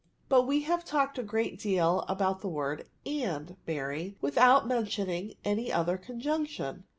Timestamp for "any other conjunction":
5.45-6.85